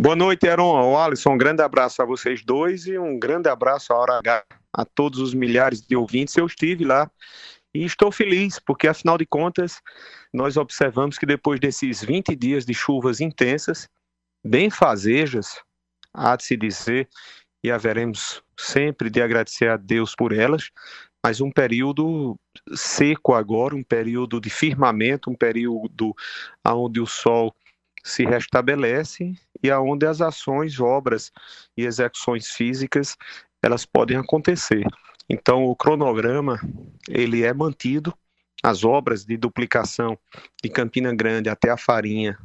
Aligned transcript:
Boa 0.00 0.14
noite, 0.14 0.48
Aaron. 0.48 0.96
Alisson, 0.96 1.32
um 1.32 1.36
grande 1.36 1.60
abraço 1.60 2.00
a 2.00 2.04
vocês 2.04 2.44
dois 2.44 2.86
e 2.86 2.96
um 2.96 3.18
grande 3.18 3.48
abraço 3.48 3.92
à 3.92 3.96
Hora 3.96 4.18
H, 4.18 4.44
a 4.72 4.84
todos 4.84 5.18
os 5.18 5.34
milhares 5.34 5.84
de 5.84 5.96
ouvintes. 5.96 6.36
Eu 6.36 6.46
estive 6.46 6.84
lá 6.84 7.10
e 7.74 7.84
estou 7.84 8.12
feliz, 8.12 8.60
porque 8.60 8.86
afinal 8.86 9.18
de 9.18 9.26
contas, 9.26 9.82
nós 10.32 10.56
observamos 10.56 11.18
que 11.18 11.26
depois 11.26 11.58
desses 11.58 12.00
20 12.00 12.36
dias 12.36 12.64
de 12.64 12.72
chuvas 12.72 13.20
intensas, 13.20 13.88
bem 14.46 14.70
fazejas, 14.70 15.60
há 16.14 16.36
de 16.36 16.44
se 16.44 16.56
dizer, 16.56 17.08
e 17.64 17.68
haveremos 17.68 18.40
sempre 18.56 19.10
de 19.10 19.20
agradecer 19.20 19.68
a 19.68 19.76
Deus 19.76 20.14
por 20.14 20.32
elas, 20.32 20.70
mas 21.20 21.40
um 21.40 21.50
período 21.50 22.38
seco 22.72 23.34
agora, 23.34 23.74
um 23.74 23.82
período 23.82 24.40
de 24.40 24.48
firmamento, 24.48 25.28
um 25.28 25.34
período 25.34 26.14
onde 26.64 27.00
o 27.00 27.06
sol 27.06 27.52
se 28.04 28.24
restabelece 28.24 29.34
e 29.62 29.70
aonde 29.70 30.06
as 30.06 30.20
ações, 30.20 30.80
obras 30.80 31.32
e 31.76 31.84
execuções 31.84 32.48
físicas 32.48 33.16
elas 33.62 33.84
podem 33.84 34.16
acontecer. 34.16 34.86
Então 35.28 35.64
o 35.64 35.76
cronograma 35.76 36.58
ele 37.08 37.42
é 37.42 37.52
mantido, 37.52 38.14
as 38.62 38.84
obras 38.84 39.24
de 39.24 39.36
duplicação 39.36 40.18
de 40.62 40.68
Campina 40.68 41.14
Grande 41.14 41.48
até 41.48 41.70
a 41.70 41.76
Farinha 41.76 42.38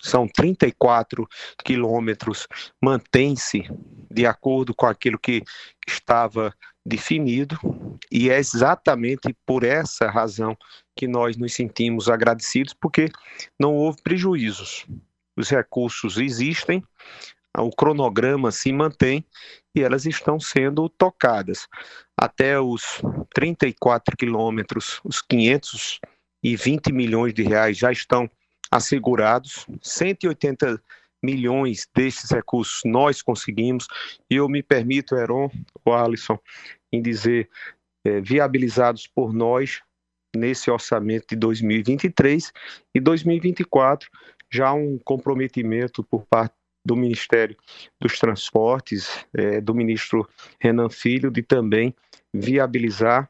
são 0.00 0.28
34 0.28 1.26
quilômetros, 1.64 2.46
mantém-se 2.82 3.62
de 4.10 4.26
acordo 4.26 4.74
com 4.74 4.86
aquilo 4.86 5.18
que 5.18 5.42
estava 5.88 6.52
definido, 6.84 7.58
e 8.12 8.28
é 8.28 8.38
exatamente 8.38 9.34
por 9.46 9.64
essa 9.64 10.10
razão 10.10 10.56
que 10.94 11.08
nós 11.08 11.36
nos 11.36 11.54
sentimos 11.54 12.10
agradecidos, 12.10 12.74
porque 12.74 13.08
não 13.58 13.74
houve 13.74 14.02
prejuízos. 14.02 14.86
Os 15.36 15.50
recursos 15.50 16.16
existem, 16.18 16.82
o 17.56 17.70
cronograma 17.70 18.50
se 18.50 18.72
mantém 18.72 19.24
e 19.74 19.82
elas 19.82 20.06
estão 20.06 20.40
sendo 20.40 20.88
tocadas. 20.88 21.68
Até 22.16 22.58
os 22.58 23.00
34 23.34 24.16
quilômetros, 24.16 25.00
os 25.04 25.22
520 25.22 26.92
milhões 26.92 27.32
de 27.32 27.42
reais 27.42 27.76
já 27.76 27.92
estão 27.92 28.28
assegurados, 28.70 29.66
180 29.82 30.82
milhões 31.22 31.88
destes 31.94 32.30
recursos 32.30 32.82
nós 32.84 33.22
conseguimos, 33.22 33.86
e 34.28 34.36
eu 34.36 34.48
me 34.48 34.62
permito, 34.62 35.16
Heron, 35.16 35.50
o 35.84 35.92
Alisson, 35.92 36.38
em 36.92 37.00
dizer, 37.00 37.48
é, 38.04 38.20
viabilizados 38.20 39.06
por 39.06 39.32
nós 39.32 39.80
nesse 40.36 40.70
orçamento 40.70 41.26
de 41.30 41.36
2023 41.36 42.52
e 42.94 43.00
2024, 43.00 44.10
já 44.54 44.72
um 44.72 44.98
comprometimento 44.98 46.04
por 46.04 46.24
parte 46.26 46.54
do 46.84 46.94
Ministério 46.94 47.56
dos 48.00 48.18
Transportes, 48.18 49.26
é, 49.34 49.60
do 49.60 49.74
ministro 49.74 50.28
Renan 50.60 50.88
Filho, 50.88 51.30
de 51.30 51.42
também 51.42 51.94
viabilizar 52.32 53.28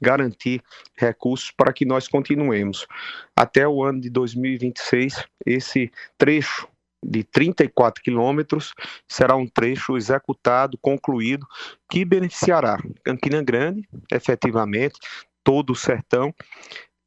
garantir 0.00 0.62
recursos 0.96 1.50
para 1.50 1.72
que 1.72 1.84
nós 1.84 2.06
continuemos. 2.06 2.86
Até 3.34 3.66
o 3.66 3.82
ano 3.82 4.00
de 4.00 4.08
2026, 4.10 5.24
esse 5.44 5.90
trecho 6.16 6.68
de 7.04 7.24
34 7.24 8.00
quilômetros 8.00 8.74
será 9.08 9.34
um 9.34 9.46
trecho 9.46 9.96
executado, 9.96 10.78
concluído, 10.78 11.44
que 11.90 12.04
beneficiará 12.04 12.78
Campina 13.02 13.42
Grande, 13.42 13.88
efetivamente, 14.12 14.98
todo 15.42 15.70
o 15.70 15.76
sertão 15.76 16.32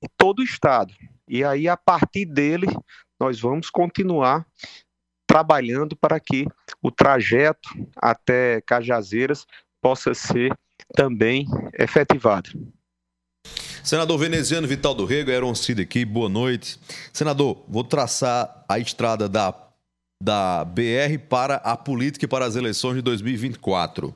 e 0.04 0.08
todo 0.18 0.40
o 0.40 0.44
estado. 0.44 0.94
E 1.28 1.46
aí, 1.46 1.70
a 1.70 1.78
partir 1.78 2.26
dele, 2.26 2.68
nós 3.22 3.40
vamos 3.40 3.70
continuar 3.70 4.44
trabalhando 5.28 5.96
para 5.96 6.20
que 6.20 6.48
o 6.82 6.90
trajeto 6.90 7.70
até 7.96 8.60
Cajazeiras 8.62 9.46
possa 9.80 10.16
ser 10.16 10.52
também 10.96 11.46
efetivado. 11.78 12.50
Senador 13.84 14.18
veneziano 14.18 14.68
Vital 14.68 14.96
do 14.96 15.06
Rego, 15.06 15.32
Aaron 15.32 15.54
Cid 15.54 15.84
aqui, 15.84 16.04
boa 16.04 16.28
noite. 16.28 16.80
Senador, 17.14 17.64
vou 17.68 17.84
traçar 17.84 18.66
a 18.68 18.80
estrada 18.80 19.30
da, 19.30 19.54
da 20.22 20.66
BR 20.66 21.20
para 21.30 21.56
a 21.58 21.78
política 21.78 22.26
e 22.26 22.28
para 22.28 22.46
as 22.46 22.56
eleições 22.56 22.96
de 22.96 23.02
2024. 23.04 24.14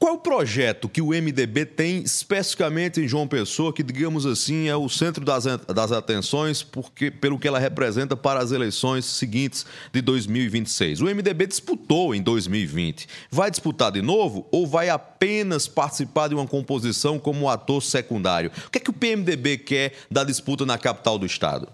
Qual 0.00 0.14
é 0.14 0.16
o 0.16 0.18
projeto 0.18 0.88
que 0.88 1.02
o 1.02 1.08
MDB 1.08 1.66
tem 1.66 1.98
especificamente 1.98 3.02
em 3.02 3.06
João 3.06 3.28
Pessoa, 3.28 3.70
que, 3.70 3.82
digamos 3.82 4.24
assim, 4.24 4.66
é 4.66 4.74
o 4.74 4.88
centro 4.88 5.22
das, 5.26 5.44
das 5.44 5.92
atenções 5.92 6.62
porque, 6.62 7.10
pelo 7.10 7.38
que 7.38 7.46
ela 7.46 7.58
representa 7.58 8.16
para 8.16 8.40
as 8.40 8.50
eleições 8.50 9.04
seguintes 9.04 9.66
de 9.92 10.00
2026? 10.00 11.02
O 11.02 11.04
MDB 11.04 11.46
disputou 11.46 12.14
em 12.14 12.22
2020. 12.22 13.06
Vai 13.30 13.50
disputar 13.50 13.92
de 13.92 14.00
novo 14.00 14.48
ou 14.50 14.66
vai 14.66 14.88
apenas 14.88 15.68
participar 15.68 16.28
de 16.28 16.34
uma 16.34 16.46
composição 16.46 17.18
como 17.18 17.50
ator 17.50 17.82
secundário? 17.82 18.50
O 18.68 18.70
que 18.70 18.78
é 18.78 18.80
que 18.80 18.88
o 18.88 18.94
PMDB 18.94 19.58
quer 19.58 19.92
da 20.10 20.24
disputa 20.24 20.64
na 20.64 20.78
capital 20.78 21.18
do 21.18 21.26
Estado? 21.26 21.68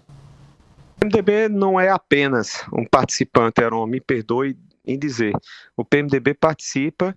O 0.97 0.99
PMDB 0.99 1.47
não 1.47 1.79
é 1.79 1.87
apenas 1.87 2.65
um 2.73 2.83
participante, 2.83 3.63
Aaron, 3.63 3.87
me 3.87 4.01
perdoe 4.01 4.57
em 4.85 4.99
dizer. 4.99 5.31
O 5.77 5.85
PMDB 5.85 6.33
participa 6.33 7.15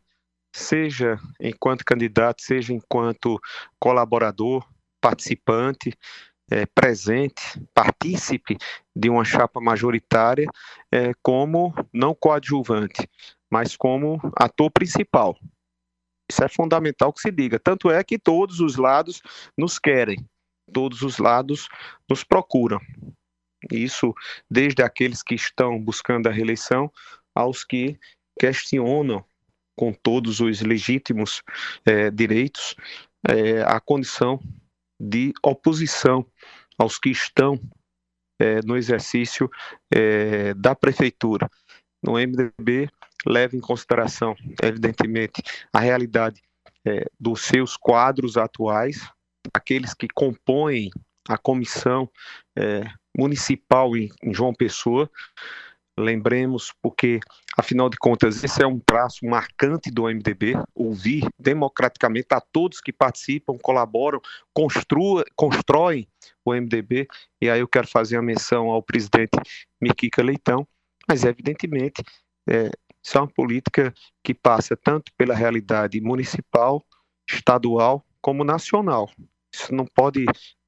seja 0.55 1.19
enquanto 1.41 1.85
candidato, 1.85 2.43
seja 2.43 2.73
enquanto 2.73 3.41
colaborador, 3.79 4.67
participante, 5.01 5.97
é, 6.51 6.67
presente, 6.67 7.43
partícipe 7.73 8.59
de 8.95 9.09
uma 9.09 9.25
chapa 9.25 9.61
majoritária, 9.61 10.47
é, 10.93 11.13
como 11.23 11.73
não 11.93 12.15
coadjuvante, 12.15 13.09
mas 13.51 13.77
como 13.77 14.21
ator 14.37 14.71
principal. 14.71 15.39
Isso 16.29 16.45
é 16.45 16.49
fundamental 16.49 17.13
que 17.13 17.21
se 17.21 17.31
diga. 17.31 17.59
Tanto 17.59 17.91
é 17.91 18.03
que 18.05 18.19
todos 18.19 18.61
os 18.61 18.77
lados 18.77 19.23
nos 19.57 19.79
querem, 19.79 20.25
todos 20.73 21.03
os 21.03 21.19
lados 21.19 21.69
nos 22.09 22.23
procuram. 22.23 22.81
Isso 23.71 24.15
desde 24.51 24.83
aqueles 24.83 25.23
que 25.23 25.35
estão 25.35 25.79
buscando 25.79 26.29
a 26.29 26.33
reeleição 26.33 26.91
aos 27.35 27.65
que 27.65 27.99
questionam 28.39 29.25
com 29.81 29.95
todos 29.95 30.41
os 30.41 30.61
legítimos 30.61 31.43
é, 31.87 32.11
direitos, 32.11 32.75
é, 33.27 33.63
a 33.63 33.81
condição 33.81 34.39
de 35.01 35.33
oposição 35.43 36.27
aos 36.77 36.99
que 36.99 37.09
estão 37.09 37.59
é, 38.39 38.61
no 38.63 38.77
exercício 38.77 39.51
é, 39.91 40.53
da 40.53 40.75
prefeitura. 40.75 41.49
No 42.03 42.13
MDB, 42.13 42.91
leva 43.27 43.57
em 43.57 43.61
consideração, 43.61 44.37
evidentemente, 44.63 45.43
a 45.73 45.81
realidade 45.81 46.43
é, 46.87 47.07
dos 47.19 47.41
seus 47.41 47.75
quadros 47.75 48.37
atuais, 48.37 49.11
aqueles 49.55 49.95
que 49.95 50.09
compõem 50.09 50.91
a 51.27 51.39
comissão 51.39 52.07
é, 52.55 52.85
municipal 53.17 53.97
em, 53.97 54.11
em 54.23 54.35
João 54.35 54.53
Pessoa, 54.53 55.11
lembremos, 56.01 56.73
porque, 56.83 57.21
afinal 57.57 57.89
de 57.89 57.97
contas, 57.97 58.43
esse 58.43 58.63
é 58.63 58.67
um 58.67 58.79
traço 58.79 59.25
marcante 59.25 59.91
do 59.91 60.05
MDB, 60.05 60.55
ouvir 60.75 61.29
democraticamente 61.39 62.29
a 62.33 62.41
todos 62.41 62.81
que 62.81 62.93
participam, 62.93 63.57
colaboram, 63.63 64.21
construa, 64.53 65.25
constroem 65.37 66.09
o 66.45 66.53
MDB, 66.53 67.07
e 67.41 67.49
aí 67.49 67.61
eu 67.61 67.69
quero 67.69 67.87
fazer 67.87 68.17
a 68.17 68.23
menção 68.23 68.71
ao 68.71 68.83
presidente 68.83 69.39
Miquica 69.81 70.23
Leitão, 70.23 70.67
mas, 71.09 71.25
evidentemente, 71.25 72.03
é, 72.49 72.71
isso 73.03 73.17
é 73.17 73.21
uma 73.21 73.29
política 73.29 73.95
que 74.23 74.35
passa 74.35 74.77
tanto 74.77 75.13
pela 75.17 75.35
realidade 75.35 76.01
municipal, 76.01 76.85
estadual, 77.29 78.05
como 78.21 78.45
nacional. 78.45 79.11
Isso 79.53 79.75
não 79.75 79.87
pode 79.87 80.25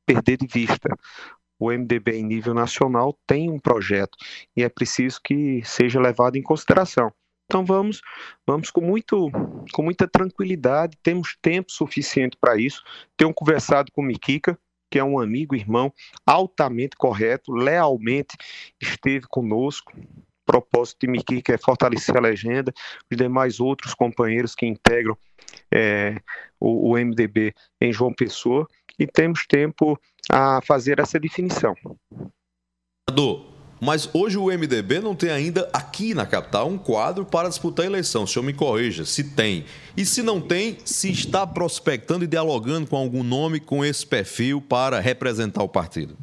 perder 0.07 0.39
de 0.39 0.47
vista 0.47 0.89
o 1.63 1.71
MDB 1.71 2.19
em 2.19 2.25
nível 2.25 2.55
nacional 2.55 3.17
tem 3.25 3.49
um 3.49 3.59
projeto 3.59 4.19
e 4.57 4.65
é 4.65 4.69
preciso 4.69 5.21
que 5.23 5.63
seja 5.65 6.01
levado 6.01 6.37
em 6.37 6.43
consideração. 6.43 7.13
Então 7.45 7.65
vamos, 7.65 8.01
vamos 8.45 8.71
com, 8.71 8.81
muito, 8.81 9.31
com 9.73 9.83
muita 9.83 10.09
tranquilidade, 10.09 10.99
temos 11.03 11.37
tempo 11.41 11.71
suficiente 11.71 12.37
para 12.41 12.57
isso. 12.57 12.83
Tenho 13.17 13.33
conversado 13.33 13.93
com 13.93 14.01
o 14.01 14.05
Miquica, 14.05 14.59
que 14.91 14.99
é 14.99 15.05
um 15.05 15.21
amigo, 15.21 15.55
irmão, 15.55 15.93
altamente 16.27 16.97
correto, 16.97 17.53
lealmente 17.53 18.37
esteve 18.81 19.27
conosco. 19.29 19.93
O 19.97 20.45
propósito 20.45 21.01
de 21.03 21.09
Miquica 21.09 21.55
é 21.55 21.59
fortalecer 21.59 22.17
a 22.17 22.21
legenda, 22.21 22.73
os 23.11 23.17
demais 23.17 23.61
outros 23.61 23.95
companheiros 23.95 24.55
que 24.55 24.67
integram 24.67 25.17
é, 25.73 26.21
o, 26.59 26.91
o 26.91 26.97
MDB 26.97 27.55
em 27.81 27.93
João 27.93 28.13
Pessoa, 28.13 28.67
e 28.99 29.07
temos 29.07 29.47
tempo 29.47 29.99
a 30.33 30.61
fazer 30.63 30.99
essa 30.99 31.21
definição. 31.21 31.75
Mas 33.85 34.09
hoje 34.15 34.39
o 34.39 34.47
MDB 34.47 35.01
não 35.01 35.13
tem 35.13 35.31
ainda 35.31 35.69
aqui 35.73 36.15
na 36.15 36.25
capital 36.25 36.69
um 36.69 36.79
quadro 36.79 37.25
para 37.27 37.49
disputar 37.49 37.85
a 37.85 37.89
eleição. 37.89 38.23
O 38.23 38.29
senhor 38.29 38.45
me 38.45 38.55
corrija 38.55 39.05
se 39.05 39.35
tem. 39.35 39.65
E 39.97 40.07
se 40.07 40.23
não 40.23 40.41
tem, 40.41 40.79
se 40.85 41.11
está 41.11 41.45
prospectando 41.45 42.23
e 42.23 42.29
dialogando 42.29 42.87
com 42.87 42.97
algum 42.97 43.25
nome 43.25 43.59
com 43.59 43.85
esse 43.85 44.07
perfil 44.07 44.61
para 44.61 45.01
representar 45.01 45.65
o 45.65 45.69
partido. 45.69 46.17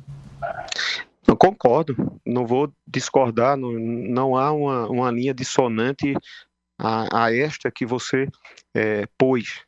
Eu 1.27 1.35
concordo, 1.35 2.17
não 2.25 2.47
vou 2.47 2.71
discordar, 2.87 3.57
não, 3.57 3.73
não 3.73 4.37
há 4.37 4.53
uma, 4.53 4.87
uma 4.87 5.11
linha 5.11 5.33
dissonante 5.33 6.13
a, 6.79 7.25
a 7.25 7.35
esta 7.35 7.69
que 7.69 7.85
você 7.85 8.29
é, 8.73 9.05
pôs. 9.17 9.63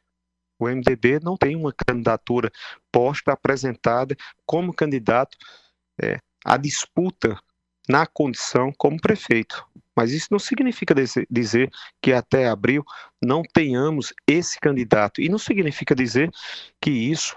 O 0.57 0.65
MDB 0.65 1.19
não 1.21 1.35
tem 1.35 1.57
uma 1.57 1.73
candidatura 1.73 2.49
posta, 2.91 3.31
apresentada 3.31 4.15
como 4.45 4.73
candidato 4.73 5.38
é, 6.01 6.19
à 6.45 6.57
disputa 6.57 7.39
na 7.88 8.05
condição 8.05 8.71
como 8.77 8.99
prefeito. 8.99 9.65
Mas 9.95 10.11
isso 10.11 10.27
não 10.31 10.39
significa 10.39 10.95
dizer 11.29 11.69
que 12.01 12.13
até 12.13 12.47
abril 12.47 12.83
não 13.21 13.43
tenhamos 13.43 14.13
esse 14.25 14.59
candidato. 14.59 15.21
E 15.21 15.27
não 15.27 15.38
significa 15.38 15.93
dizer 15.93 16.31
que 16.79 16.89
isso 16.89 17.35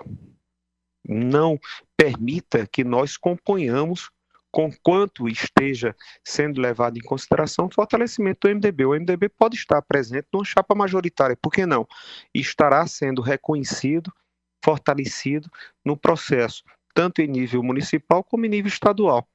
não 1.07 1.59
permita 1.97 2.67
que 2.67 2.85
nós 2.85 3.17
componhamos 3.17 4.11
com 4.51 4.71
quanto 4.83 5.29
esteja 5.29 5.97
sendo 6.23 6.61
levado 6.61 6.97
em 6.97 7.03
consideração 7.03 7.67
o 7.67 7.75
fortalecimento 7.75 8.47
do 8.47 8.55
MDB. 8.55 8.85
O 8.85 8.95
MDB 8.95 9.29
pode 9.29 9.57
estar 9.57 9.83
presente 9.83 10.29
numa 10.33 10.45
chapa 10.45 10.77
majoritária, 10.77 11.37
por 11.37 11.51
que 11.51 11.67
não? 11.67 11.87
estará 12.33 12.87
sendo 12.87 13.21
reconhecido, 13.21 14.13
fortalecido 14.65 15.51
no 15.85 15.95
processo, 15.97 16.65
tanto 16.95 17.21
em 17.21 17.29
nível 17.29 17.63
municipal 17.63 18.25
como 18.25 18.47
em 18.47 18.49
nível 18.49 18.69
estadual. 18.69 19.29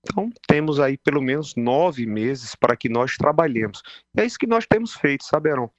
Então, 0.00 0.30
temos 0.46 0.78
aí 0.78 0.98
pelo 0.98 1.22
menos 1.22 1.54
nove 1.56 2.06
meses 2.06 2.54
para 2.54 2.76
que 2.76 2.88
nós 2.88 3.16
trabalhemos. 3.16 3.82
É 4.16 4.24
isso 4.24 4.38
que 4.38 4.46
nós 4.46 4.66
temos 4.66 4.94
feito, 4.94 5.24
sabe, 5.24 5.50
Aaron? 5.50 5.70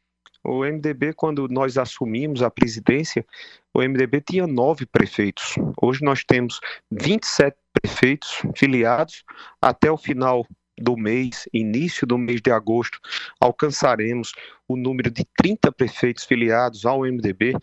O 0.44 0.64
MDB, 0.64 1.14
quando 1.14 1.48
nós 1.50 1.78
assumimos 1.78 2.42
a 2.42 2.50
presidência, 2.50 3.26
o 3.74 3.82
MDB 3.82 4.22
tinha 4.22 4.48
nove 4.48 4.86
prefeitos. 4.86 5.56
Hoje 5.82 6.04
nós 6.04 6.24
temos 6.24 6.60
27 6.92 7.58
prefeitos 7.74 8.42
filiados. 8.56 9.24
Até 9.62 9.92
o 9.92 9.98
final 9.98 10.46
do 10.78 10.96
mês, 10.96 11.48
início 11.54 12.08
do 12.08 12.18
mês 12.18 12.42
de 12.42 12.52
agosto, 12.52 13.00
alcançaremos 13.40 14.32
o 14.68 14.78
número 14.78 15.12
de 15.12 15.26
30 15.38 15.72
prefeitos 15.74 16.24
filiados 16.24 16.86
ao 16.86 17.02
MDB 17.02 17.54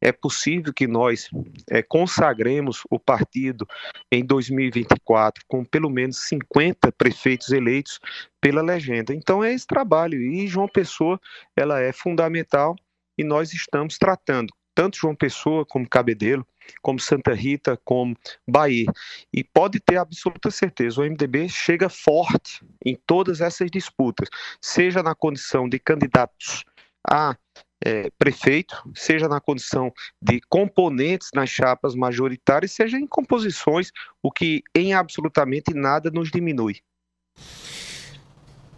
é 0.00 0.12
possível 0.12 0.72
que 0.72 0.86
nós 0.86 1.28
é, 1.68 1.82
consagremos 1.82 2.82
o 2.90 2.98
partido 2.98 3.66
em 4.10 4.24
2024 4.24 5.44
com 5.46 5.64
pelo 5.64 5.90
menos 5.90 6.16
50 6.28 6.90
prefeitos 6.92 7.50
eleitos 7.50 8.00
pela 8.40 8.62
legenda. 8.62 9.14
Então 9.14 9.44
é 9.44 9.52
esse 9.52 9.66
trabalho 9.66 10.20
e 10.20 10.46
João 10.46 10.68
Pessoa 10.68 11.20
ela 11.54 11.80
é 11.80 11.92
fundamental 11.92 12.74
e 13.18 13.24
nós 13.24 13.52
estamos 13.52 13.98
tratando 13.98 14.52
tanto 14.74 14.96
João 14.96 15.14
Pessoa 15.14 15.66
como 15.66 15.86
Cabedelo, 15.86 16.46
como 16.80 16.98
Santa 16.98 17.34
Rita, 17.34 17.78
como 17.84 18.16
Bahia. 18.48 18.86
E 19.30 19.44
pode 19.44 19.78
ter 19.80 19.98
absoluta 19.98 20.50
certeza, 20.50 21.00
o 21.00 21.04
MDB 21.04 21.48
chega 21.48 21.90
forte 21.90 22.64
em 22.84 22.96
todas 23.06 23.40
essas 23.40 23.70
disputas, 23.70 24.28
seja 24.60 25.02
na 25.02 25.14
condição 25.14 25.68
de 25.68 25.78
candidatos 25.78 26.64
a 27.06 27.36
é, 27.84 28.10
prefeito, 28.18 28.76
seja 28.94 29.28
na 29.28 29.40
condição 29.40 29.92
de 30.20 30.40
componentes 30.48 31.30
nas 31.34 31.48
chapas 31.48 31.94
majoritárias, 31.94 32.72
seja 32.72 32.98
em 32.98 33.06
composições, 33.06 33.90
o 34.22 34.30
que 34.30 34.62
em 34.74 34.92
absolutamente 34.92 35.72
nada 35.74 36.10
nos 36.10 36.30
diminui. 36.30 36.76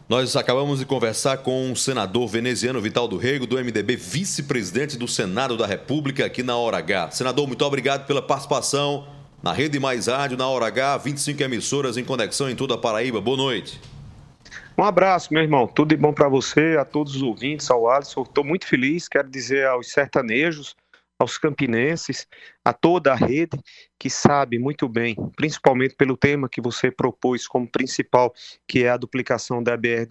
Nós 0.08 0.37
acabamos 0.37 0.78
de 0.78 0.84
conversar 0.84 1.38
com 1.38 1.72
o 1.72 1.76
senador 1.76 2.28
veneziano 2.28 2.81
Vital 2.81 3.08
do 3.08 3.16
Rego, 3.16 3.46
do 3.46 3.56
MDB, 3.56 3.96
vice-presidente 3.96 4.99
do 4.99 5.08
Senado 5.08 5.56
da 5.56 5.66
República, 5.66 6.26
aqui 6.26 6.43
na 6.43 6.56
Hora 6.56 6.76
H. 6.78 7.12
Senador, 7.12 7.46
muito 7.46 7.64
obrigado 7.64 8.06
pela 8.06 8.20
participação 8.20 9.06
na 9.43 9.52
Rede 9.52 9.81
Mais 9.81 10.06
Rádio, 10.06 10.37
na 10.37 10.46
Hora 10.46 10.66
H, 10.66 10.99
25 10.99 11.43
emissoras 11.43 11.96
em 11.96 12.04
conexão 12.04 12.50
em 12.50 12.54
toda 12.54 12.75
a 12.75 12.78
Paraíba. 12.78 13.20
Boa 13.20 13.37
noite. 13.37 13.81
Um 14.76 14.84
abraço, 14.84 15.32
meu 15.32 15.42
irmão. 15.42 15.66
Tudo 15.66 15.90
de 15.90 15.96
bom 15.96 16.12
para 16.12 16.28
você, 16.28 16.76
a 16.80 16.84
todos 16.84 17.16
os 17.16 17.22
ouvintes, 17.22 17.70
ao 17.70 17.90
Alisson. 17.90 18.22
Estou 18.22 18.42
muito 18.42 18.66
feliz. 18.66 19.06
Quero 19.06 19.28
dizer 19.28 19.66
aos 19.66 19.92
sertanejos, 19.92 20.74
aos 21.19 21.36
campinenses, 21.36 22.26
a 22.64 22.72
toda 22.72 23.12
a 23.12 23.14
rede 23.14 23.58
que 23.98 24.08
sabe 24.08 24.58
muito 24.58 24.88
bem, 24.88 25.14
principalmente 25.36 25.94
pelo 25.94 26.16
tema 26.16 26.48
que 26.48 26.60
você 26.60 26.90
propôs 26.90 27.46
como 27.46 27.70
principal, 27.70 28.32
que 28.66 28.82
é 28.82 28.88
a 28.88 28.96
duplicação 28.96 29.62
da 29.62 29.76
BR 29.76 30.06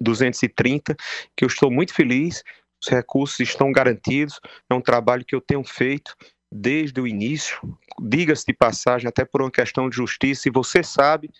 230, 0.00 0.94
que 1.34 1.44
eu 1.44 1.48
estou 1.48 1.70
muito 1.70 1.94
feliz. 1.94 2.44
Os 2.82 2.88
recursos 2.88 3.40
estão 3.40 3.72
garantidos. 3.72 4.38
É 4.70 4.74
um 4.74 4.82
trabalho 4.82 5.24
que 5.24 5.34
eu 5.34 5.40
tenho 5.40 5.64
feito 5.64 6.14
desde 6.52 7.00
o 7.00 7.06
início. 7.06 7.58
Diga-se 8.00 8.44
de 8.46 8.52
passagem, 8.52 9.08
até 9.08 9.24
por 9.24 9.40
uma 9.40 9.50
questão 9.50 9.88
de 9.88 9.96
justiça, 9.96 10.48
e 10.48 10.52
você 10.52 10.82
sabe 10.82 11.30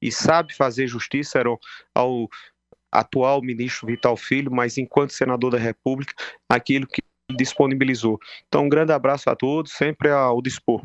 e 0.00 0.10
sabe 0.12 0.54
fazer 0.54 0.86
justiça 0.86 1.38
era 1.38 1.50
ao 1.94 2.28
atual 2.90 3.42
ministro 3.42 3.86
Vital 3.86 4.16
Filho, 4.16 4.50
mas 4.50 4.78
enquanto 4.78 5.12
senador 5.12 5.52
da 5.52 5.58
República, 5.58 6.14
aquilo 6.48 6.86
que 6.86 7.02
disponibilizou. 7.36 8.18
Então, 8.46 8.64
um 8.64 8.68
grande 8.68 8.92
abraço 8.92 9.28
a 9.28 9.36
todos, 9.36 9.72
sempre 9.72 10.10
ao 10.10 10.40
dispor. 10.40 10.82